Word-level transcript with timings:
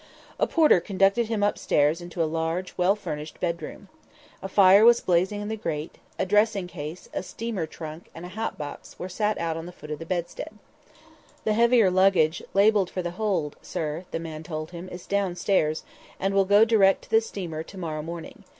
A 0.39 0.47
porter 0.47 0.79
conducted 0.79 1.27
him 1.27 1.43
up 1.43 1.59
stairs 1.59 2.01
into 2.01 2.23
a 2.23 2.25
large, 2.25 2.73
well 2.75 2.95
furnished 2.95 3.39
bedroom. 3.39 3.87
A 4.41 4.47
fire 4.47 4.83
was 4.83 4.99
blazing 4.99 5.41
in 5.41 5.47
the 5.47 5.55
grate; 5.55 5.99
a 6.17 6.25
dressing 6.25 6.65
case, 6.65 7.07
a 7.13 7.21
steamer 7.21 7.67
trunk 7.67 8.09
and 8.15 8.25
a 8.25 8.29
hatbox 8.29 8.97
were 8.97 9.07
set 9.07 9.37
out 9.37 9.57
at 9.57 9.65
the 9.67 9.71
foot 9.71 9.91
of 9.91 9.99
the 9.99 10.05
bedstead. 10.07 10.57
"The 11.43 11.53
heavier 11.53 11.91
luggage, 11.91 12.41
labelled 12.55 12.89
for 12.89 13.03
the 13.03 13.11
hold, 13.11 13.57
sir," 13.61 14.05
the 14.09 14.17
man 14.19 14.41
told 14.41 14.71
him, 14.71 14.89
"is 14.89 15.05
down 15.05 15.35
stairs, 15.35 15.83
and 16.19 16.33
will 16.33 16.45
go 16.45 16.65
direct 16.65 17.03
to 17.03 17.11
the 17.11 17.21
steamer 17.21 17.61
to 17.61 17.77
morrow 17.77 18.01
morning. 18.01 18.43